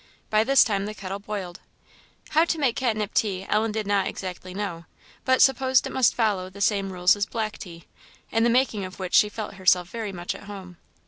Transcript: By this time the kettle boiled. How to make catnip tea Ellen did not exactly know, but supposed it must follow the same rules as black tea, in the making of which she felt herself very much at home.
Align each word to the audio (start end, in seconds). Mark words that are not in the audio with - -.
By 0.31 0.43
this 0.43 0.63
time 0.63 0.87
the 0.87 0.95
kettle 0.95 1.19
boiled. 1.19 1.59
How 2.29 2.43
to 2.45 2.57
make 2.57 2.75
catnip 2.75 3.13
tea 3.13 3.45
Ellen 3.47 3.71
did 3.71 3.85
not 3.85 4.07
exactly 4.07 4.51
know, 4.51 4.85
but 5.25 5.43
supposed 5.43 5.85
it 5.85 5.91
must 5.93 6.15
follow 6.15 6.49
the 6.49 6.59
same 6.59 6.91
rules 6.91 7.15
as 7.15 7.27
black 7.27 7.59
tea, 7.59 7.83
in 8.31 8.43
the 8.43 8.49
making 8.49 8.83
of 8.83 8.97
which 8.97 9.13
she 9.13 9.29
felt 9.29 9.53
herself 9.61 9.89
very 9.91 10.11
much 10.11 10.33
at 10.33 10.45
home. 10.45 10.77